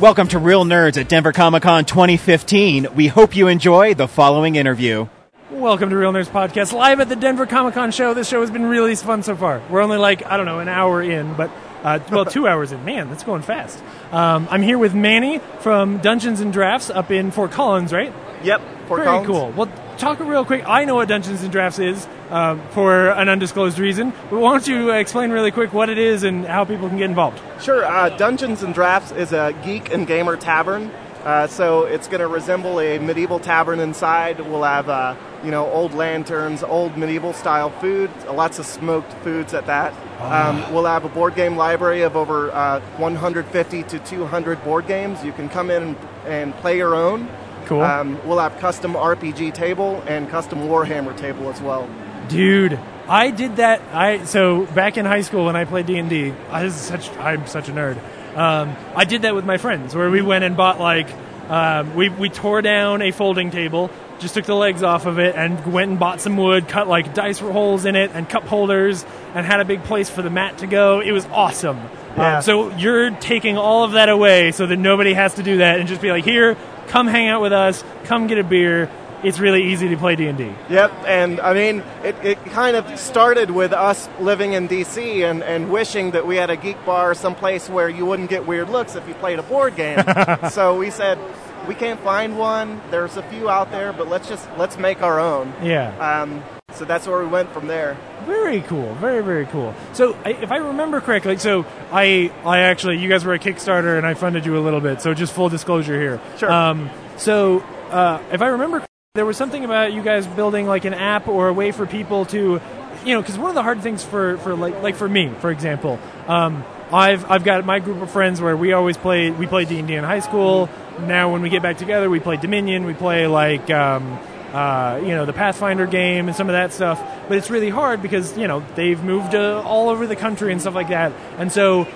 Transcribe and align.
Welcome 0.00 0.28
to 0.28 0.38
Real 0.38 0.64
Nerds 0.64 0.96
at 1.00 1.08
Denver 1.08 1.32
Comic 1.32 1.64
Con 1.64 1.84
2015. 1.84 2.94
We 2.94 3.08
hope 3.08 3.34
you 3.34 3.48
enjoy 3.48 3.94
the 3.94 4.06
following 4.06 4.54
interview. 4.54 5.08
Welcome 5.50 5.90
to 5.90 5.96
Real 5.96 6.12
Nerds 6.12 6.28
Podcast, 6.28 6.72
live 6.72 7.00
at 7.00 7.08
the 7.08 7.16
Denver 7.16 7.46
Comic 7.46 7.74
Con 7.74 7.90
show. 7.90 8.14
This 8.14 8.28
show 8.28 8.40
has 8.40 8.50
been 8.50 8.66
really 8.66 8.94
fun 8.94 9.24
so 9.24 9.34
far. 9.34 9.60
We're 9.68 9.80
only 9.80 9.96
like, 9.98 10.24
I 10.24 10.36
don't 10.36 10.46
know, 10.46 10.60
an 10.60 10.68
hour 10.68 11.02
in, 11.02 11.34
but, 11.34 11.50
uh, 11.82 11.98
well, 12.12 12.24
two 12.24 12.46
hours 12.48 12.70
in. 12.70 12.84
Man, 12.84 13.08
that's 13.08 13.24
going 13.24 13.42
fast. 13.42 13.82
Um, 14.12 14.46
I'm 14.52 14.62
here 14.62 14.78
with 14.78 14.94
Manny 14.94 15.40
from 15.60 15.98
Dungeons 15.98 16.40
and 16.40 16.52
Drafts 16.52 16.90
up 16.90 17.10
in 17.10 17.32
Fort 17.32 17.50
Collins, 17.50 17.92
right? 17.92 18.12
Yep, 18.44 18.60
Fort 18.86 18.98
Very 19.00 19.06
Collins. 19.06 19.26
cool. 19.26 19.50
Well, 19.50 19.72
talk 19.98 20.20
real 20.20 20.44
quick. 20.44 20.64
I 20.66 20.84
know 20.84 20.94
what 20.94 21.08
Dungeons 21.08 21.42
and 21.42 21.52
Drafts 21.52 21.78
is 21.78 22.06
um, 22.30 22.62
for 22.70 23.10
an 23.10 23.28
undisclosed 23.28 23.78
reason, 23.78 24.12
but 24.30 24.38
why 24.38 24.52
don't 24.52 24.66
you 24.66 24.90
explain 24.90 25.30
really 25.30 25.50
quick 25.50 25.72
what 25.72 25.90
it 25.90 25.98
is 25.98 26.22
and 26.22 26.46
how 26.46 26.64
people 26.64 26.88
can 26.88 26.98
get 26.98 27.10
involved? 27.10 27.40
Sure. 27.60 27.84
Uh, 27.84 28.08
Dungeons 28.10 28.62
and 28.62 28.72
Drafts 28.72 29.10
is 29.12 29.32
a 29.32 29.54
geek 29.64 29.92
and 29.92 30.06
gamer 30.06 30.36
tavern. 30.36 30.90
Uh, 31.24 31.46
so 31.46 31.82
it's 31.84 32.06
going 32.06 32.20
to 32.20 32.28
resemble 32.28 32.80
a 32.80 32.98
medieval 32.98 33.40
tavern 33.40 33.80
inside. 33.80 34.40
We'll 34.40 34.62
have, 34.62 34.88
uh, 34.88 35.16
you 35.44 35.50
know, 35.50 35.66
old 35.66 35.92
lanterns, 35.92 36.62
old 36.62 36.96
medieval 36.96 37.32
style 37.32 37.70
food, 37.70 38.10
lots 38.28 38.58
of 38.58 38.66
smoked 38.66 39.12
foods 39.24 39.52
at 39.52 39.66
that. 39.66 39.92
Um, 40.20 40.72
we'll 40.72 40.86
have 40.86 41.04
a 41.04 41.08
board 41.08 41.34
game 41.34 41.56
library 41.56 42.02
of 42.02 42.16
over 42.16 42.50
uh, 42.52 42.80
150 42.96 43.82
to 43.82 43.98
200 43.98 44.64
board 44.64 44.86
games. 44.86 45.22
You 45.24 45.32
can 45.32 45.48
come 45.48 45.70
in 45.70 45.96
and 46.24 46.54
play 46.56 46.76
your 46.76 46.94
own. 46.94 47.28
Cool. 47.68 47.82
Um, 47.82 48.18
we'll 48.26 48.38
have 48.38 48.58
custom 48.60 48.94
RPG 48.94 49.52
table 49.52 50.02
and 50.06 50.28
custom 50.30 50.60
Warhammer 50.60 51.14
table 51.14 51.50
as 51.50 51.60
well. 51.60 51.86
Dude, 52.28 52.80
I 53.06 53.30
did 53.30 53.56
that. 53.56 53.82
I 53.92 54.24
so 54.24 54.64
back 54.64 54.96
in 54.96 55.04
high 55.04 55.20
school 55.20 55.44
when 55.44 55.54
I 55.54 55.66
played 55.66 55.84
D 55.84 55.98
and 55.98 56.08
D. 56.08 56.32
I 56.50 56.64
was 56.64 56.74
such 56.74 57.10
I'm 57.18 57.46
such 57.46 57.68
a 57.68 57.72
nerd. 57.72 57.98
Um, 58.34 58.74
I 58.96 59.04
did 59.04 59.22
that 59.22 59.34
with 59.34 59.44
my 59.44 59.58
friends 59.58 59.94
where 59.94 60.10
we 60.10 60.22
went 60.22 60.44
and 60.44 60.56
bought 60.56 60.80
like 60.80 61.08
um, 61.50 61.94
we 61.94 62.08
we 62.08 62.30
tore 62.30 62.62
down 62.62 63.02
a 63.02 63.10
folding 63.10 63.50
table, 63.50 63.90
just 64.18 64.32
took 64.32 64.46
the 64.46 64.54
legs 64.54 64.82
off 64.82 65.04
of 65.04 65.18
it, 65.18 65.36
and 65.36 65.70
went 65.70 65.90
and 65.90 66.00
bought 66.00 66.22
some 66.22 66.38
wood, 66.38 66.68
cut 66.68 66.88
like 66.88 67.12
dice 67.12 67.38
holes 67.38 67.84
in 67.84 67.96
it 67.96 68.12
and 68.14 68.26
cup 68.30 68.44
holders, 68.44 69.04
and 69.34 69.44
had 69.44 69.60
a 69.60 69.66
big 69.66 69.84
place 69.84 70.08
for 70.08 70.22
the 70.22 70.30
mat 70.30 70.56
to 70.58 70.66
go. 70.66 71.00
It 71.00 71.12
was 71.12 71.26
awesome. 71.26 71.78
Yeah. 72.16 72.38
Um, 72.38 72.42
so 72.42 72.76
you're 72.76 73.10
taking 73.10 73.58
all 73.58 73.84
of 73.84 73.92
that 73.92 74.08
away 74.08 74.52
so 74.52 74.66
that 74.66 74.78
nobody 74.78 75.12
has 75.12 75.34
to 75.34 75.42
do 75.42 75.58
that, 75.58 75.80
and 75.80 75.88
just 75.88 76.00
be 76.00 76.10
like, 76.10 76.24
here, 76.24 76.56
come 76.88 77.06
hang 77.06 77.28
out 77.28 77.40
with 77.40 77.52
us, 77.52 77.84
come 78.04 78.26
get 78.26 78.38
a 78.38 78.44
beer. 78.44 78.90
It's 79.22 79.40
really 79.40 79.72
easy 79.72 79.88
to 79.88 79.96
play 79.96 80.14
D 80.14 80.28
and 80.28 80.38
D. 80.38 80.52
Yep, 80.70 80.92
and 81.04 81.40
I 81.40 81.52
mean, 81.52 81.82
it, 82.04 82.14
it 82.24 82.44
kind 82.46 82.76
of 82.76 82.98
started 82.98 83.50
with 83.50 83.72
us 83.72 84.08
living 84.20 84.52
in 84.52 84.68
DC 84.68 85.28
and, 85.28 85.42
and 85.42 85.72
wishing 85.72 86.12
that 86.12 86.24
we 86.24 86.36
had 86.36 86.50
a 86.50 86.56
geek 86.56 86.84
bar 86.86 87.14
someplace 87.14 87.68
where 87.68 87.88
you 87.88 88.06
wouldn't 88.06 88.30
get 88.30 88.46
weird 88.46 88.68
looks 88.70 88.94
if 88.94 89.08
you 89.08 89.14
played 89.14 89.40
a 89.40 89.42
board 89.42 89.74
game. 89.74 89.98
so 90.50 90.78
we 90.78 90.90
said, 90.90 91.18
we 91.66 91.74
can't 91.74 92.00
find 92.00 92.38
one. 92.38 92.80
There's 92.90 93.16
a 93.16 93.22
few 93.24 93.50
out 93.50 93.72
there, 93.72 93.92
but 93.92 94.08
let's 94.08 94.28
just 94.28 94.48
let's 94.56 94.78
make 94.78 95.02
our 95.02 95.18
own. 95.18 95.52
Yeah. 95.62 95.96
Um, 95.98 96.42
so 96.78 96.84
that's 96.84 97.06
where 97.06 97.18
we 97.18 97.26
went 97.26 97.50
from 97.52 97.66
there. 97.66 97.96
Very 98.24 98.60
cool, 98.62 98.94
very 98.94 99.22
very 99.22 99.46
cool. 99.46 99.74
So, 99.92 100.16
I, 100.24 100.30
if 100.30 100.52
I 100.52 100.58
remember 100.58 101.00
correctly, 101.00 101.36
so 101.38 101.66
I 101.90 102.32
I 102.44 102.60
actually 102.60 102.98
you 102.98 103.08
guys 103.08 103.24
were 103.24 103.34
a 103.34 103.38
Kickstarter 103.38 103.98
and 103.98 104.06
I 104.06 104.14
funded 104.14 104.46
you 104.46 104.56
a 104.56 104.60
little 104.60 104.80
bit. 104.80 105.02
So 105.02 105.12
just 105.14 105.32
full 105.32 105.48
disclosure 105.48 106.00
here. 106.00 106.20
Sure. 106.38 106.50
Um, 106.50 106.90
so 107.16 107.60
uh, 107.90 108.22
if 108.32 108.42
I 108.42 108.48
remember, 108.48 108.84
there 109.14 109.26
was 109.26 109.36
something 109.36 109.64
about 109.64 109.92
you 109.92 110.02
guys 110.02 110.26
building 110.26 110.66
like 110.66 110.84
an 110.84 110.94
app 110.94 111.26
or 111.28 111.48
a 111.48 111.52
way 111.52 111.72
for 111.72 111.86
people 111.86 112.24
to, 112.26 112.60
you 113.04 113.14
know, 113.14 113.20
because 113.20 113.38
one 113.38 113.48
of 113.48 113.54
the 113.54 113.62
hard 113.62 113.82
things 113.82 114.04
for 114.04 114.38
for 114.38 114.54
like 114.54 114.82
like 114.82 114.94
for 114.94 115.08
me, 115.08 115.32
for 115.40 115.50
example, 115.50 115.98
um, 116.26 116.64
I've 116.92 117.28
I've 117.30 117.44
got 117.44 117.64
my 117.64 117.80
group 117.80 118.00
of 118.02 118.10
friends 118.10 118.40
where 118.40 118.56
we 118.56 118.72
always 118.72 118.96
play 118.96 119.30
we 119.30 119.46
play 119.46 119.64
D 119.64 119.78
and 119.78 119.88
D 119.88 119.94
in 119.94 120.04
high 120.04 120.20
school. 120.20 120.68
Now 121.00 121.32
when 121.32 121.42
we 121.42 121.48
get 121.48 121.62
back 121.62 121.78
together, 121.78 122.08
we 122.08 122.20
play 122.20 122.36
Dominion. 122.36 122.84
We 122.84 122.94
play 122.94 123.26
like. 123.26 123.70
Um, 123.70 124.18
uh, 124.52 125.00
you 125.02 125.08
know 125.10 125.26
the 125.26 125.32
Pathfinder 125.32 125.86
game 125.86 126.28
and 126.28 126.36
some 126.36 126.48
of 126.48 126.54
that 126.54 126.72
stuff. 126.72 127.02
But 127.28 127.38
it's 127.38 127.50
really 127.50 127.70
hard 127.70 128.02
because 128.02 128.36
you 128.36 128.48
know 128.48 128.64
they've 128.74 129.02
moved 129.02 129.34
uh, 129.34 129.62
all 129.62 129.88
over 129.88 130.06
the 130.06 130.16
country 130.16 130.52
and 130.52 130.60
stuff 130.60 130.74
like 130.74 130.88
that, 130.88 131.12
and 131.38 131.52
so 131.52 131.86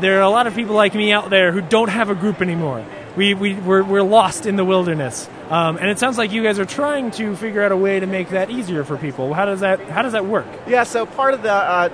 there 0.00 0.18
are 0.18 0.22
a 0.22 0.30
lot 0.30 0.46
of 0.46 0.54
people 0.54 0.74
like 0.74 0.94
me 0.94 1.12
out 1.12 1.30
there 1.30 1.52
who 1.52 1.60
don't 1.60 1.88
have 1.88 2.10
a 2.10 2.14
group 2.14 2.42
anymore. 2.42 2.84
We 3.16 3.34
we 3.34 3.54
we're, 3.54 3.82
we're 3.82 4.02
lost 4.02 4.44
in 4.44 4.56
the 4.56 4.64
wilderness, 4.64 5.28
um, 5.48 5.78
and 5.78 5.88
it 5.88 5.98
sounds 5.98 6.18
like 6.18 6.32
you 6.32 6.42
guys 6.42 6.58
are 6.58 6.66
trying 6.66 7.10
to 7.12 7.34
figure 7.34 7.62
out 7.62 7.72
a 7.72 7.76
way 7.76 7.98
to 7.98 8.06
make 8.06 8.30
that 8.30 8.50
easier 8.50 8.84
for 8.84 8.98
people. 8.98 9.32
How 9.32 9.46
does 9.46 9.60
that 9.60 9.80
how 9.88 10.02
does 10.02 10.12
that 10.12 10.26
work? 10.26 10.46
Yeah, 10.66 10.84
so 10.84 11.06
part 11.06 11.32
of 11.32 11.42
the 11.42 11.52
uh, 11.52 11.88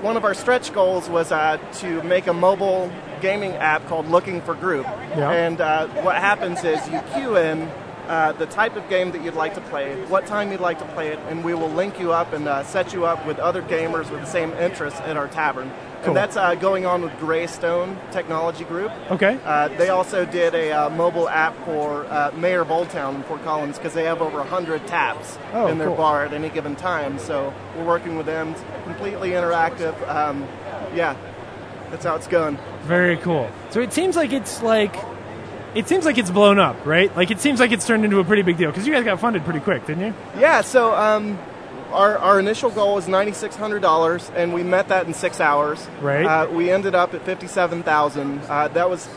one 0.00 0.16
of 0.16 0.24
our 0.24 0.34
stretch 0.34 0.72
goals 0.72 1.08
was 1.08 1.32
uh, 1.32 1.58
to 1.74 2.02
make 2.02 2.28
a 2.28 2.32
mobile 2.32 2.90
gaming 3.20 3.52
app 3.52 3.86
called 3.88 4.06
Looking 4.08 4.40
for 4.40 4.54
Group. 4.54 4.86
Yeah. 4.86 5.30
And 5.30 5.60
uh, 5.60 5.88
what 6.02 6.16
happens 6.16 6.62
is 6.64 6.86
you 6.88 7.00
queue 7.14 7.36
in 7.36 7.70
uh, 8.08 8.32
the 8.32 8.46
type 8.46 8.74
of 8.76 8.88
game 8.88 9.12
that 9.12 9.22
you'd 9.22 9.34
like 9.34 9.54
to 9.54 9.60
play, 9.62 9.94
what 10.06 10.26
time 10.26 10.50
you'd 10.50 10.60
like 10.60 10.78
to 10.78 10.84
play 10.86 11.08
it, 11.08 11.18
and 11.28 11.44
we 11.44 11.54
will 11.54 11.68
link 11.70 12.00
you 12.00 12.12
up 12.12 12.32
and 12.32 12.48
uh, 12.48 12.64
set 12.64 12.92
you 12.92 13.04
up 13.04 13.24
with 13.26 13.38
other 13.38 13.62
gamers 13.62 14.10
with 14.10 14.20
the 14.20 14.26
same 14.26 14.50
interests 14.54 15.00
at 15.00 15.16
our 15.16 15.28
tavern. 15.28 15.70
Cool. 15.98 16.08
And 16.08 16.16
that's 16.16 16.36
uh, 16.36 16.54
going 16.54 16.86
on 16.86 17.02
with 17.02 17.12
Greystone 17.18 17.98
Technology 18.12 18.64
Group. 18.64 18.92
Okay. 19.10 19.38
Uh, 19.44 19.66
they 19.76 19.88
also 19.88 20.24
did 20.24 20.54
a 20.54 20.70
uh, 20.70 20.90
mobile 20.90 21.28
app 21.28 21.56
for 21.64 22.04
uh, 22.06 22.30
Mayor 22.36 22.60
of 22.60 22.70
Old 22.70 22.88
Town 22.90 23.16
in 23.16 23.22
Fort 23.24 23.42
Collins 23.42 23.78
because 23.78 23.94
they 23.94 24.04
have 24.04 24.22
over 24.22 24.38
100 24.38 24.86
taps 24.86 25.36
Oh, 25.52 25.66
in 25.66 25.76
their 25.78 25.88
cool. 25.88 25.96
bar 25.96 26.24
at 26.24 26.32
any 26.32 26.50
given 26.50 26.76
time. 26.76 27.18
So 27.18 27.52
we're 27.76 27.84
working 27.84 28.16
with 28.16 28.26
them, 28.26 28.54
completely 28.84 29.30
interactive. 29.30 29.94
Um, 30.08 30.46
yeah, 30.94 31.16
that's 31.90 32.04
how 32.04 32.14
it's 32.14 32.28
going. 32.28 32.58
Very 32.84 33.16
cool. 33.16 33.50
So 33.70 33.80
it 33.80 33.92
seems 33.92 34.14
like 34.14 34.32
it's 34.32 34.62
like 34.62 34.94
it 35.74 35.88
seems 35.88 36.04
like 36.04 36.18
it's 36.18 36.30
blown 36.30 36.58
up, 36.58 36.84
right? 36.86 37.14
Like 37.16 37.30
it 37.30 37.40
seems 37.40 37.60
like 37.60 37.72
it's 37.72 37.86
turned 37.86 38.04
into 38.04 38.18
a 38.20 38.24
pretty 38.24 38.42
big 38.42 38.56
deal 38.56 38.70
because 38.70 38.86
you 38.86 38.92
guys 38.92 39.04
got 39.04 39.20
funded 39.20 39.44
pretty 39.44 39.60
quick, 39.60 39.86
didn't 39.86 40.04
you? 40.06 40.14
Yeah, 40.38 40.60
so 40.62 40.94
um, 40.94 41.38
our, 41.92 42.18
our 42.18 42.40
initial 42.40 42.70
goal 42.70 42.94
was 42.96 43.06
$9,600, 43.06 44.32
and 44.34 44.52
we 44.54 44.62
met 44.62 44.88
that 44.88 45.06
in 45.06 45.14
six 45.14 45.40
hours. 45.40 45.86
Right. 46.00 46.24
Uh, 46.24 46.48
we 46.50 46.70
ended 46.70 46.94
up 46.94 47.14
at 47.14 47.24
57000 47.24 48.40
uh, 48.48 48.68
That 48.68 48.88
was 48.90 49.08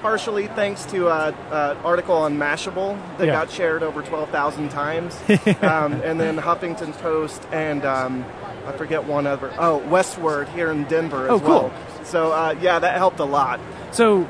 partially 0.00 0.48
thanks 0.48 0.84
to 0.86 1.08
an 1.08 1.34
uh, 1.50 1.76
article 1.84 2.16
on 2.16 2.36
Mashable 2.36 2.98
that 3.18 3.26
Yeah. 3.26 3.32
got 3.34 3.50
shared 3.50 3.82
over 3.82 4.02
12,000 4.02 4.68
times. 4.70 5.14
um, 5.62 5.92
and 6.02 6.18
then 6.18 6.36
Huffington 6.38 6.92
Post 7.00 7.46
and 7.52 7.84
um, 7.84 8.24
I 8.66 8.72
forget 8.72 9.04
one 9.04 9.26
other. 9.26 9.52
Oh, 9.58 9.80
Westword 9.86 10.48
here 10.54 10.70
in 10.72 10.84
Denver 10.84 11.24
as 11.26 11.30
Oh, 11.30 11.40
cool. 11.40 11.48
well. 11.48 12.04
So, 12.04 12.32
uh, 12.32 12.56
yeah, 12.60 12.78
that 12.80 12.96
helped 12.96 13.20
a 13.20 13.24
lot. 13.24 13.60
So 13.92 14.26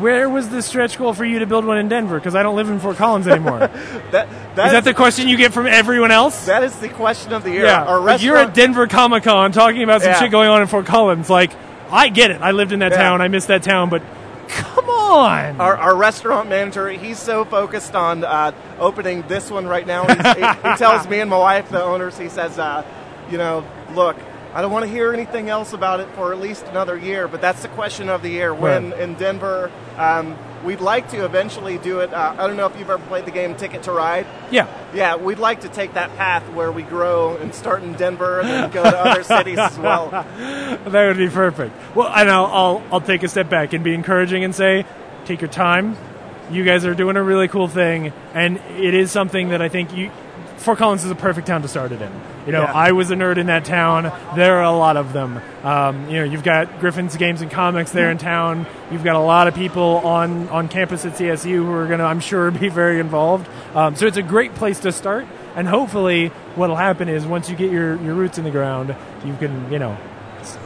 where 0.00 0.28
was 0.28 0.48
the 0.50 0.60
stretch 0.62 0.98
goal 0.98 1.14
for 1.14 1.24
you 1.24 1.38
to 1.38 1.46
build 1.46 1.64
one 1.64 1.78
in 1.78 1.88
Denver? 1.88 2.18
Because 2.18 2.34
I 2.34 2.42
don't 2.42 2.56
live 2.56 2.68
in 2.68 2.78
Fort 2.78 2.96
Collins 2.96 3.26
anymore. 3.28 3.62
Is 3.64 3.70
That, 4.12 4.28
that 4.54 4.84
the 4.84 4.94
question 4.94 5.28
you 5.28 5.36
get 5.36 5.52
from 5.52 5.66
everyone 5.66 6.10
else? 6.10 6.46
that 6.46 6.62
is 6.62 6.76
the 6.76 6.88
question 6.90 7.32
of 7.32 7.42
the 7.42 7.50
year. 7.50 7.64
Yeah, 7.64 7.84
Our 7.84 8.00
like 8.00 8.22
you're 8.22 8.36
at 8.36 8.54
Denver 8.54 8.86
Comic 8.86 9.22
Con 9.24 9.52
talking 9.52 9.82
about 9.82 10.02
some 10.02 10.10
Yeah. 10.10 10.20
shit 10.20 10.30
going 10.30 10.48
on 10.48 10.60
in 10.60 10.68
Fort 10.68 10.86
Collins. 10.86 11.30
Like, 11.30 11.52
I 11.90 12.08
get 12.10 12.30
it. 12.30 12.40
I 12.42 12.50
lived 12.50 12.72
in 12.72 12.80
that 12.80 12.92
Yeah. 12.92 12.98
town. 12.98 13.22
I 13.22 13.28
miss 13.28 13.46
that 13.46 13.62
town, 13.62 13.88
but 13.88 14.02
come 14.48 14.88
on. 14.90 15.60
our, 15.60 15.76
our 15.76 15.96
restaurant 15.96 16.48
manager, 16.50 16.88
he's 16.90 17.18
so 17.18 17.44
focused 17.46 17.94
on 17.94 18.24
uh, 18.24 18.52
opening 18.78 19.22
this 19.28 19.50
one 19.50 19.66
right 19.66 19.86
now. 19.86 20.06
He, 20.06 20.68
he 20.68 20.76
tells 20.76 21.08
me 21.08 21.20
and 21.20 21.30
my 21.30 21.38
wife, 21.38 21.70
the 21.70 21.82
owners, 21.82 22.18
he 22.18 22.28
says, 22.28 22.58
uh, 22.58 22.84
you 23.30 23.38
know, 23.38 23.64
look, 23.94 24.16
I 24.54 24.62
don't 24.62 24.72
want 24.72 24.84
to 24.86 24.90
hear 24.90 25.12
anything 25.12 25.48
else 25.50 25.72
about 25.72 26.00
it 26.00 26.08
for 26.14 26.32
at 26.32 26.40
least 26.40 26.64
another 26.66 26.96
year, 26.96 27.28
but 27.28 27.40
that's 27.40 27.62
the 27.62 27.68
question 27.68 28.08
of 28.08 28.22
the 28.22 28.30
year. 28.30 28.52
When 28.54 28.90
Right. 28.90 29.00
in 29.00 29.14
Denver, 29.14 29.70
um, 29.98 30.36
we'd 30.64 30.80
like 30.80 31.10
to 31.10 31.24
eventually 31.24 31.76
do 31.78 32.00
it. 32.00 32.12
Uh, 32.12 32.34
I 32.38 32.46
don't 32.46 32.56
know 32.56 32.66
if 32.66 32.78
you've 32.78 32.88
ever 32.90 33.02
played 33.04 33.26
the 33.26 33.30
game 33.30 33.54
Ticket 33.54 33.82
to 33.84 33.92
Ride. 33.92 34.26
Yeah. 34.50 34.66
Yeah, 34.94 35.16
we'd 35.16 35.38
like 35.38 35.60
to 35.60 35.68
take 35.68 35.94
that 35.94 36.16
path 36.16 36.42
where 36.54 36.72
we 36.72 36.82
grow 36.82 37.36
and 37.36 37.54
start 37.54 37.82
in 37.82 37.92
Denver 37.92 38.40
and 38.40 38.48
then 38.48 38.70
go 38.70 38.82
to 38.82 38.98
other 38.98 39.22
cities 39.22 39.58
as 39.58 39.78
well. 39.78 40.08
That 40.88 41.06
would 41.08 41.18
be 41.18 41.28
perfect. 41.28 41.74
Well, 41.94 42.08
and 42.08 42.30
I'll, 42.30 42.46
I'll 42.46 42.82
I'll 42.92 43.00
take 43.00 43.22
a 43.22 43.28
step 43.28 43.48
back 43.50 43.72
and 43.74 43.84
be 43.84 43.94
encouraging 43.94 44.44
and 44.44 44.54
say, 44.54 44.86
take 45.26 45.40
your 45.40 45.50
time. 45.50 45.96
You 46.50 46.64
guys 46.64 46.86
are 46.86 46.94
doing 46.94 47.16
a 47.16 47.22
really 47.22 47.48
cool 47.48 47.68
thing, 47.68 48.12
and 48.32 48.56
it 48.78 48.94
is 48.94 49.10
something 49.10 49.50
that 49.50 49.60
I 49.60 49.68
think 49.68 49.94
you. 49.94 50.10
Fort 50.58 50.76
Collins 50.78 51.04
is 51.04 51.10
a 51.10 51.14
perfect 51.14 51.46
town 51.46 51.62
to 51.62 51.68
start 51.68 51.92
it 51.92 52.02
in. 52.02 52.10
You 52.46 52.52
know, 52.52 52.62
Yeah. 52.62 52.72
I 52.72 52.92
was 52.92 53.10
a 53.10 53.14
nerd 53.14 53.38
in 53.38 53.46
that 53.46 53.64
town. 53.64 54.12
There 54.36 54.56
are 54.58 54.64
a 54.64 54.72
lot 54.76 54.96
of 54.96 55.12
them. 55.12 55.40
Um, 55.64 56.08
you 56.10 56.16
know, 56.18 56.24
you've 56.24 56.42
got 56.42 56.80
Gryphon's 56.80 57.16
Games 57.16 57.40
and 57.42 57.50
Comics 57.50 57.92
there 57.92 58.10
in 58.10 58.18
town. 58.18 58.66
You've 58.90 59.04
got 59.04 59.16
a 59.16 59.20
lot 59.20 59.48
of 59.48 59.54
people 59.54 59.98
on 60.04 60.48
on 60.50 60.68
campus 60.68 61.04
at 61.06 61.14
CSU 61.14 61.56
who 61.64 61.72
are 61.72 61.86
going 61.86 62.00
to, 62.00 62.04
I'm 62.04 62.20
sure, 62.20 62.50
be 62.66 62.68
very 62.68 63.00
involved. 63.00 63.48
Um, 63.74 63.96
so 63.96 64.06
it's 64.06 64.16
a 64.16 64.22
great 64.22 64.54
place 64.54 64.80
to 64.80 64.92
start. 64.92 65.26
And 65.56 65.66
hopefully, 65.66 66.28
what'll 66.56 66.76
happen 66.76 67.08
is 67.08 67.24
once 67.26 67.48
you 67.50 67.56
get 67.56 67.70
your, 67.72 67.96
your 68.02 68.14
roots 68.14 68.38
in 68.38 68.44
the 68.44 68.50
ground, 68.50 68.94
you 69.24 69.34
can, 69.36 69.72
you 69.72 69.78
know, 69.78 69.96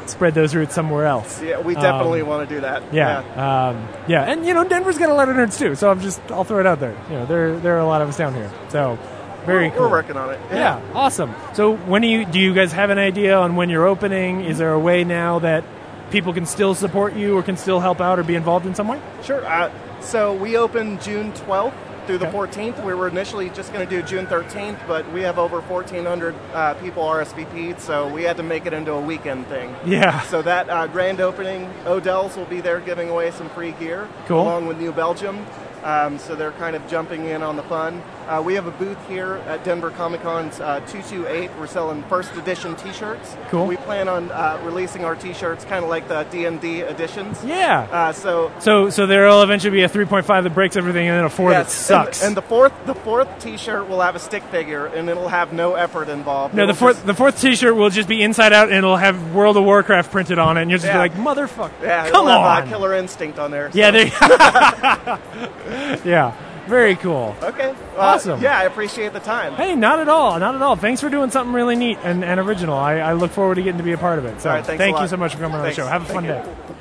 spread 0.06 0.34
those 0.34 0.54
roots 0.54 0.74
somewhere 0.74 1.06
else. 1.06 1.40
Yeah, 1.42 1.60
we 1.60 1.74
definitely 1.74 2.20
Um, 2.22 2.28
want 2.28 2.48
to 2.48 2.54
do 2.54 2.60
that. 2.62 2.82
Yeah, 2.92 3.18
um, 3.18 3.88
yeah, 4.06 4.22
and 4.22 4.44
you 4.46 4.52
know 4.54 4.64
Denver's 4.64 4.98
got 4.98 5.08
a 5.08 5.14
lot 5.14 5.28
of 5.28 5.36
nerds 5.36 5.58
too. 5.58 5.74
So 5.74 5.90
I'm 5.90 6.00
just 6.00 6.20
I'll 6.30 6.44
throw 6.44 6.60
it 6.60 6.66
out 6.66 6.80
there. 6.80 6.94
You 7.10 7.16
know, 7.16 7.26
there 7.26 7.56
there 7.58 7.76
are 7.76 7.80
a 7.80 7.86
lot 7.86 8.02
of 8.02 8.08
us 8.08 8.16
down 8.18 8.34
here. 8.34 8.50
So 8.68 8.98
very 9.46 9.68
we're, 9.68 9.74
cool. 9.74 9.82
we're 9.82 9.90
working 9.90 10.16
on 10.16 10.30
it. 10.30 10.40
Yeah, 10.50 10.80
awesome. 10.94 11.34
So 11.54 11.76
when 11.76 12.02
do 12.02 12.08
you 12.08 12.24
do 12.24 12.38
you 12.38 12.54
guys 12.54 12.72
have 12.72 12.90
an 12.90 12.98
idea 12.98 13.36
on 13.36 13.56
when 13.56 13.70
you're 13.70 13.86
opening? 13.86 14.44
Is 14.44 14.58
there 14.58 14.72
a 14.72 14.78
way 14.80 15.04
now 15.04 15.38
that 15.40 15.64
people 16.10 16.32
can 16.32 16.46
still 16.46 16.74
support 16.74 17.14
you 17.14 17.36
or 17.36 17.42
can 17.42 17.56
still 17.56 17.80
help 17.80 18.00
out 18.00 18.18
or 18.18 18.22
be 18.22 18.34
involved 18.34 18.66
in 18.66 18.74
some 18.74 18.88
way? 18.88 19.00
Sure. 19.22 19.44
Uh, 19.46 19.70
so 20.00 20.34
we 20.34 20.56
open 20.56 20.98
June 21.00 21.32
12th 21.32 21.72
through 22.06 22.18
the 22.18 22.26
Okay. 22.26 22.36
14th. 22.72 22.84
We 22.84 22.94
were 22.94 23.06
initially 23.06 23.48
just 23.50 23.72
going 23.72 23.88
to 23.88 23.96
do 23.96 24.02
June 24.02 24.26
13th, 24.26 24.76
but 24.88 25.10
we 25.12 25.22
have 25.22 25.38
over 25.38 25.60
1,400 25.60 26.34
uh, 26.52 26.74
people 26.74 27.04
RSVP'd, 27.04 27.80
so 27.80 28.08
we 28.08 28.24
had 28.24 28.36
to 28.38 28.42
make 28.42 28.66
it 28.66 28.72
into 28.72 28.90
a 28.92 29.00
weekend 29.00 29.46
thing. 29.46 29.72
Yeah. 29.86 30.20
So 30.22 30.42
that 30.42 30.68
uh, 30.68 30.88
grand 30.88 31.20
opening, 31.20 31.70
Odell's 31.86 32.36
will 32.36 32.44
be 32.46 32.60
there 32.60 32.80
giving 32.80 33.08
away 33.08 33.30
some 33.30 33.48
free 33.50 33.70
gear, 33.72 34.08
Cool. 34.26 34.42
along 34.42 34.66
with 34.66 34.78
New 34.78 34.90
Belgium. 34.92 35.46
Um, 35.82 36.18
so 36.18 36.34
they're 36.36 36.52
kind 36.52 36.76
of 36.76 36.86
jumping 36.88 37.24
in 37.26 37.42
on 37.42 37.56
the 37.56 37.62
fun. 37.64 38.02
Uh, 38.28 38.40
we 38.44 38.54
have 38.54 38.66
a 38.66 38.70
booth 38.70 38.98
here 39.08 39.34
at 39.48 39.64
Denver 39.64 39.90
Comic 39.90 40.22
Con's 40.22 40.60
uh, 40.60 40.78
228. 40.86 41.50
We're 41.58 41.66
selling 41.66 42.02
first 42.04 42.32
edition 42.36 42.76
T-shirts. 42.76 43.36
Cool. 43.48 43.66
We 43.66 43.76
plan 43.76 44.08
on 44.08 44.30
uh, 44.30 44.60
releasing 44.64 45.04
our 45.04 45.16
T-shirts 45.16 45.64
kind 45.64 45.82
of 45.84 45.90
like 45.90 46.06
the 46.06 46.22
D&D 46.30 46.80
editions. 46.82 47.44
Yeah. 47.44 47.80
Uh, 47.90 48.12
so 48.12 48.52
So 48.60 48.90
so 48.90 49.06
there'll 49.06 49.42
eventually 49.42 49.72
be 49.72 49.82
a 49.82 49.88
3.5 49.88 50.44
that 50.44 50.54
breaks 50.54 50.76
everything 50.76 51.08
and 51.08 51.18
then 51.18 51.24
a 51.24 51.30
4 51.30 51.50
that 51.50 51.68
sucks. 51.70 52.20
And, 52.22 52.28
and 52.28 52.36
the 52.36 52.42
fourth, 52.42 52.72
the 52.86 52.94
fourth 52.94 53.28
T-shirt 53.40 53.88
will 53.88 54.00
have 54.00 54.14
a 54.14 54.20
stick 54.20 54.44
figure, 54.44 54.86
and 54.86 55.08
it'll 55.10 55.28
have 55.28 55.52
no 55.52 55.74
effort 55.74 56.08
involved. 56.08 56.54
no, 56.54 56.66
the 56.66 56.74
fourth 56.74 56.96
just- 56.96 57.06
the 57.06 57.14
fourth 57.14 57.40
T-shirt 57.40 57.74
will 57.74 57.90
just 57.90 58.08
be 58.08 58.22
inside 58.22 58.52
out 58.52 58.68
and 58.68 58.78
it'll 58.78 58.96
have 58.96 59.34
World 59.34 59.56
of 59.56 59.64
Warcraft 59.64 60.12
printed 60.12 60.38
on 60.38 60.56
it, 60.56 60.62
and 60.62 60.70
you'll 60.70 60.78
just 60.78 60.86
Yeah. 60.86 60.92
be 60.94 60.98
like, 60.98 61.14
"Motherfucker, 61.14 61.70
yeah, 61.82 62.08
come 62.10 62.26
it'll 62.28 62.38
on!" 62.38 62.54
have, 62.56 62.66
uh, 62.66 62.68
Killer 62.70 62.94
Instinct 62.94 63.38
on 63.40 63.50
there. 63.50 63.68
yeah, 63.74 63.90
so- 63.90 63.92
there. 63.92 65.18
yeah, 66.04 66.34
very 66.66 66.96
cool. 66.96 67.34
Okay. 67.42 67.70
Uh, 67.70 67.98
Awesome. 67.98 68.40
Yeah, 68.42 68.58
I 68.58 68.64
appreciate 68.64 69.12
the 69.12 69.20
time. 69.20 69.54
Hey, 69.54 69.74
not 69.74 69.98
at 70.00 70.08
all, 70.08 70.38
not 70.38 70.54
at 70.54 70.62
all. 70.62 70.76
Thanks 70.76 71.00
for 71.00 71.08
doing 71.10 71.30
something 71.30 71.52
really 71.54 71.76
neat 71.76 71.98
and, 72.02 72.24
and 72.24 72.38
original. 72.40 72.76
I, 72.76 72.96
I 72.98 73.12
look 73.14 73.30
forward 73.32 73.56
to 73.56 73.62
getting 73.62 73.78
to 73.78 73.84
be 73.84 73.92
a 73.92 73.98
part 73.98 74.18
of 74.18 74.24
it. 74.24 74.40
So 74.40 74.50
All 74.50 74.56
right, 74.56 74.64
thanks 74.64 74.80
a 74.80 74.84
thank 74.84 75.00
you 75.00 75.08
so 75.08 75.16
much 75.16 75.34
for 75.34 75.40
coming 75.40 75.56
on 75.58 75.64
the 75.64 75.72
show. 75.72 75.86
Have 75.86 76.02
a 76.02 76.12
fun 76.12 76.24
Thank 76.24 76.44
day. 76.44 76.50
you. 76.50 76.74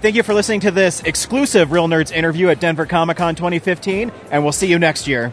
Thank 0.00 0.14
you 0.16 0.22
for 0.22 0.32
listening 0.34 0.60
to 0.60 0.70
this 0.70 1.02
exclusive 1.02 1.72
Real 1.72 1.88
Nerds 1.88 2.12
interview 2.12 2.48
at 2.50 2.60
Denver 2.60 2.86
Comic 2.86 3.16
Con 3.16 3.34
2015, 3.34 4.12
and 4.30 4.42
we'll 4.44 4.52
see 4.52 4.68
you 4.68 4.78
next 4.78 5.08
year. 5.08 5.32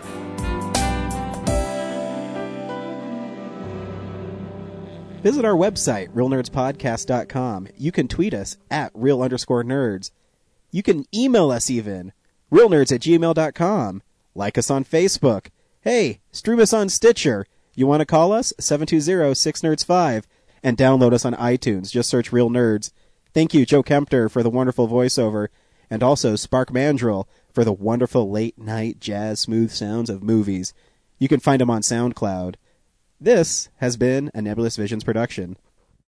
Visit 5.22 5.44
our 5.44 5.56
website, 5.56 6.10
realnerdspodcast.com. 6.10 7.68
You 7.78 7.92
can 7.92 8.08
tweet 8.08 8.34
us 8.34 8.58
at 8.70 8.92
real 8.94 9.24
underscore 9.24 9.64
nerds. 9.64 10.12
You 10.72 10.84
can 10.84 11.06
email 11.16 11.50
us 11.50 11.70
even, 11.72 12.14
realnerds 12.56 12.92
at 12.94 13.02
gmail.com. 13.02 14.02
Like 14.34 14.57
us 14.57 14.72
on 14.72 14.86
Facebook. 14.86 15.48
Hey, 15.81 16.22
stream 16.31 16.60
us 16.60 16.74
on 16.74 16.90
Stitcher. 16.90 17.46
You 17.75 17.86
want 17.86 18.00
to 18.00 18.06
call 18.06 18.31
us? 18.31 18.54
720-6nerds5. 18.60 20.24
And 20.63 20.78
download 20.78 21.13
us 21.13 21.25
on 21.25 21.34
iTunes. 21.34 21.92
Just 21.92 22.10
search 22.10 22.31
Real 22.31 22.50
Nerds. 22.50 22.92
Thank 23.34 23.54
you, 23.54 23.66
Joe 23.66 23.84
Kempter, 23.84 24.31
for 24.31 24.42
the 24.42 24.50
wonderful 24.50 24.88
voiceover. 24.88 25.50
And 25.90 26.02
also 26.02 26.36
Spark 26.36 26.72
Mandrill 26.72 27.28
for 27.54 27.63
the 27.63 27.74
wonderful 27.74 28.31
late 28.31 28.58
night 28.58 29.00
jazz 29.00 29.42
smooth 29.42 29.72
sounds 29.72 30.10
of 30.10 30.24
movies. 30.24 30.74
You 31.19 31.28
can 31.28 31.40
find 31.40 31.62
him 31.62 31.69
on 31.69 31.81
SoundCloud. 31.81 32.56
This 33.19 33.69
has 33.78 33.96
been 33.98 34.31
a 34.34 34.42
Nebulous 34.42 34.78
Visions 34.78 35.04
production. 35.04 35.58